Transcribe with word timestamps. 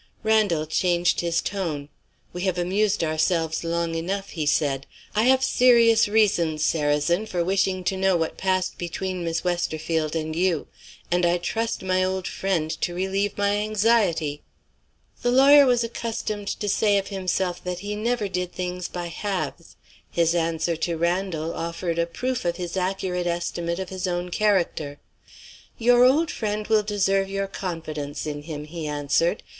Randal 0.23 0.65
changed 0.65 1.19
his 1.19 1.43
tone. 1.43 1.87
"We 2.33 2.41
have 2.45 2.57
amused 2.57 3.03
ourselves 3.03 3.63
long 3.63 3.93
enough," 3.93 4.29
he 4.31 4.47
said. 4.47 4.87
"I 5.15 5.25
have 5.25 5.43
serious 5.43 6.07
reasons, 6.07 6.63
Sarrazin, 6.63 7.27
for 7.27 7.43
wishing 7.43 7.83
to 7.83 7.95
know 7.95 8.17
what 8.17 8.35
passed 8.35 8.79
between 8.79 9.23
Miss 9.23 9.43
Westerfield 9.43 10.15
and 10.15 10.35
you 10.35 10.65
and 11.11 11.23
I 11.23 11.37
trust 11.37 11.83
my 11.83 12.03
old 12.03 12.25
friend 12.27 12.71
to 12.81 12.95
relieve 12.95 13.37
my 13.37 13.57
anxiety." 13.57 14.41
The 15.21 15.29
lawyer 15.29 15.67
was 15.67 15.83
accustomed 15.83 16.47
to 16.47 16.67
say 16.67 16.97
of 16.97 17.09
himself 17.09 17.63
that 17.63 17.81
he 17.81 17.95
never 17.95 18.27
did 18.27 18.51
things 18.51 18.87
by 18.87 19.05
halves. 19.05 19.75
His 20.09 20.33
answer 20.33 20.75
to 20.77 20.97
Randal 20.97 21.53
offered 21.53 21.99
a 21.99 22.07
proof 22.07 22.43
of 22.43 22.57
his 22.57 22.75
accurate 22.75 23.27
estimate 23.27 23.77
of 23.77 23.89
his 23.89 24.07
own 24.07 24.31
character. 24.31 24.97
"Your 25.77 26.03
old 26.05 26.31
friend 26.31 26.65
will 26.65 26.81
deserve 26.81 27.29
your 27.29 27.45
confidence 27.45 28.25
in 28.25 28.41
him," 28.41 28.65
he 28.65 28.87
answered. 28.87 29.43